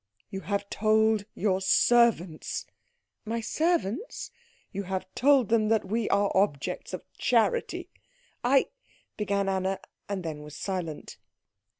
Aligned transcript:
"You 0.31 0.41
have 0.41 0.67
told 0.71 1.25
your 1.35 1.61
servants" 1.61 2.65
"My 3.25 3.39
servants?" 3.39 4.31
"You 4.71 4.81
have 4.81 5.05
told 5.13 5.49
them 5.49 5.67
that 5.69 5.85
we 5.85 6.09
are 6.09 6.31
objects 6.35 6.91
of 6.91 7.03
charity" 7.19 7.91
"I" 8.57 8.69
began 9.15 9.47
Anna, 9.47 9.77
and 10.09 10.23
then 10.23 10.41
was 10.41 10.55
silent. 10.55 11.19